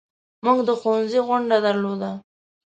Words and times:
موږ 0.43 0.59
د 0.67 0.69
ښوونځي 0.79 1.19
غونډه 1.27 1.57
درلوده. 1.65 2.11